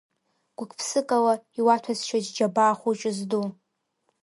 Гәыкԥсыкала 0.57 1.33
иуаҭәасшьоит 1.57 2.25
сџьабаа 2.27 2.79
хәыҷы 2.79 3.11
зду… 3.17 3.45